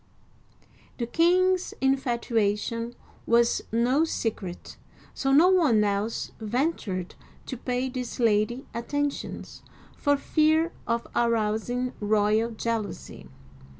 [0.97, 2.95] The king's infatuation
[3.27, 4.75] was no secret,
[5.13, 7.11] so no one else ven tured
[7.45, 9.61] to pay this lady attentions,
[9.95, 13.29] for fear of arousing royal jealousy.